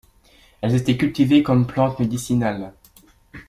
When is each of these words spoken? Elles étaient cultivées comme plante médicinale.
Elles 0.61 0.73
étaient 0.73 0.97
cultivées 0.97 1.43
comme 1.43 1.67
plante 1.67 1.99
médicinale. 1.99 2.73